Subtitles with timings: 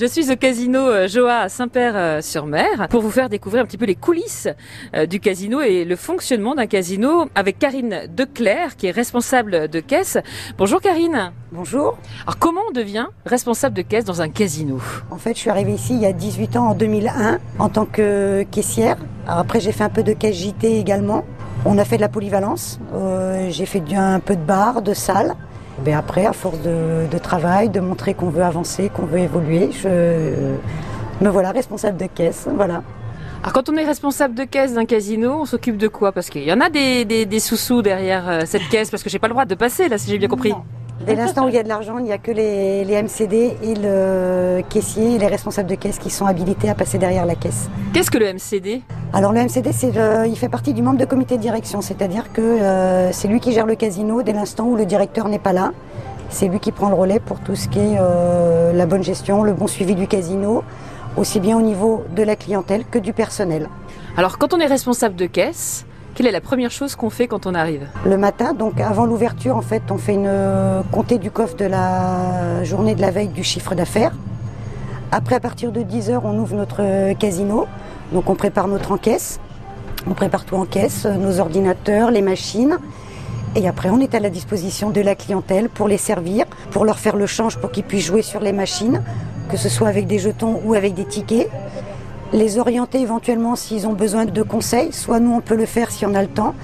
[0.00, 3.84] Je suis au casino euh, Joa à Saint-Père-sur-Mer pour vous faire découvrir un petit peu
[3.84, 4.48] les coulisses
[4.96, 9.80] euh, du casino et le fonctionnement d'un casino avec Karine Declerc qui est responsable de
[9.80, 10.16] caisse.
[10.56, 11.32] Bonjour Karine.
[11.52, 11.98] Bonjour.
[12.22, 14.80] Alors comment on devient responsable de caisse dans un casino?
[15.10, 17.84] En fait, je suis arrivée ici il y a 18 ans en 2001 en tant
[17.84, 18.96] que caissière.
[19.26, 21.26] Alors après, j'ai fait un peu de caisse JT également.
[21.66, 22.80] On a fait de la polyvalence.
[22.94, 25.34] Euh, j'ai fait un peu de bar, de salle.
[25.84, 29.70] Mais après, à force de, de travail, de montrer qu'on veut avancer, qu'on veut évoluer,
[29.72, 29.88] je
[31.20, 32.48] me voilà responsable de caisse.
[32.54, 32.82] Voilà.
[33.42, 36.12] Alors quand on est responsable de caisse d'un casino, on s'occupe de quoi?
[36.12, 39.08] Parce qu'il y en a des, des, des sous-sous derrière euh, cette caisse parce que
[39.08, 40.50] j'ai pas le droit de passer là si j'ai bien compris.
[40.50, 40.62] Non.
[41.06, 43.56] Dès l'instant où il y a de l'argent, il n'y a que les, les MCD
[43.62, 47.36] et le caissier et les responsables de caisse qui sont habilités à passer derrière la
[47.36, 47.70] caisse.
[47.94, 48.82] Qu'est-ce que le MCD
[49.12, 52.40] Alors le MCD, le- il fait partie du membre de comité de direction, c'est-à-dire que
[52.40, 55.72] euh, c'est lui qui gère le casino dès l'instant où le directeur n'est pas là.
[56.28, 59.42] C'est lui qui prend le relais pour tout ce qui est euh, la bonne gestion,
[59.42, 60.62] le bon suivi du casino,
[61.16, 63.68] aussi bien au niveau de la clientèle que du personnel.
[64.16, 67.46] Alors quand on est responsable de caisse, quelle est la première chose qu'on fait quand
[67.46, 67.88] on arrive?
[68.06, 71.64] Le matin, donc avant l'ouverture, en fait, on fait une euh, comptée du coffre de
[71.64, 74.12] la journée de la veille du chiffre d'affaires.
[75.10, 77.66] Après, à partir de 10h, on ouvre notre casino.
[78.12, 79.40] Donc on prépare notre encaisse.
[80.08, 82.78] On prépare tout en caisse, euh, nos ordinateurs, les machines.
[83.56, 86.98] Et après, on est à la disposition de la clientèle pour les servir, pour leur
[86.98, 89.02] faire le change pour qu'ils puissent jouer sur les machines,
[89.50, 91.50] que ce soit avec des jetons ou avec des tickets.
[92.32, 96.06] Les orienter éventuellement s'ils ont besoin de conseils, soit nous on peut le faire si
[96.06, 96.54] on a le temps,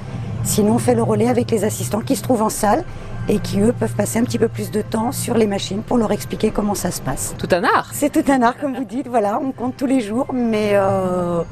[0.46, 2.82] sinon on fait le relais avec les assistants qui se trouvent en salle
[3.28, 5.98] et qui eux peuvent passer un petit peu plus de temps sur les machines pour
[5.98, 7.34] leur expliquer comment ça se passe.
[7.36, 10.00] Tout un art C'est tout un art comme vous dites, voilà, on compte tous les
[10.00, 11.42] jours, mais euh,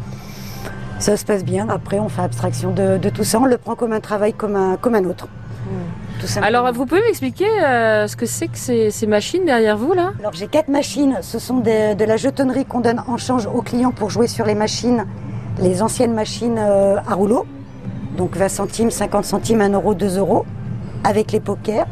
[0.99, 1.69] ça se passe bien.
[1.69, 4.57] Après on fait abstraction de, de tout ça, on le prend comme un travail comme
[4.57, 5.29] un, comme un autre.
[6.21, 6.59] Tout simplement.
[6.61, 10.13] Alors vous pouvez m'expliquer euh, ce que c'est que ces, ces machines derrière vous là?
[10.21, 11.19] Alors j'ai quatre machines.
[11.23, 14.47] Ce sont des- de la jetonnerie qu'on donne en change aux clients pour jouer sur
[14.47, 15.07] les machines,
[15.59, 17.47] les anciennes machines euh, à rouleau.
[18.17, 20.45] Donc 20 centimes, 50 centimes, 1 euro, 2 euros.
[21.03, 21.87] Avec les pokers.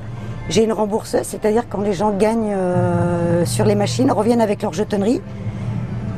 [0.48, 4.72] J'ai une rembourseuse, c'est-à-dire quand les gens gagnent euh, sur les machines, reviennent avec leur
[4.72, 5.20] jetonnerie.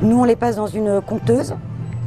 [0.02, 1.54] Nous, on les passe dans une compteuse.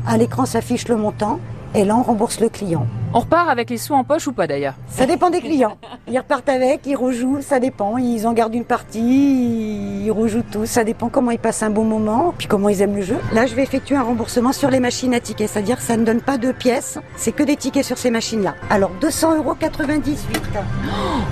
[0.08, 1.40] À l'écran s'affiche le montant.
[1.76, 2.88] Et là, on rembourse le client.
[3.14, 5.78] On repart avec les sous en poche ou pas d'ailleurs Ça dépend des clients.
[6.10, 7.98] Ils repartent avec, ils rejouent, ça dépend.
[7.98, 10.66] Ils en gardent une partie, ils rejouent tous.
[10.66, 13.18] Ça dépend comment ils passent un bon moment, puis comment ils aiment le jeu.
[13.34, 16.04] Là, je vais effectuer un remboursement sur les machines à tickets, c'est-à-dire que ça ne
[16.04, 18.56] donne pas de pièces, c'est que des tickets sur ces machines-là.
[18.70, 19.56] Alors, 200,98 euros.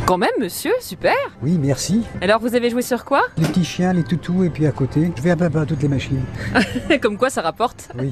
[0.05, 1.13] Quand même monsieur, super
[1.43, 2.03] Oui, merci.
[2.21, 5.11] Alors vous avez joué sur quoi Les petits chiens, les toutous, et puis à côté,
[5.15, 6.23] je vais un peu par toutes les machines.
[7.01, 8.11] Comme quoi ça rapporte Oui.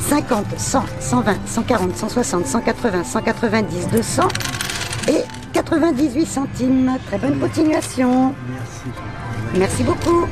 [0.00, 4.28] 50, 100, 120, 140, 160, 180, 190, 200
[5.08, 6.98] et 98 centimes.
[7.06, 8.34] Très bonne continuation.
[8.48, 8.98] Merci.
[9.54, 10.26] Merci beaucoup.